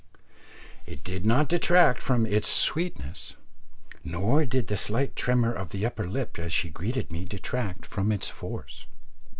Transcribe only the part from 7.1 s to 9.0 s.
me detract from its force.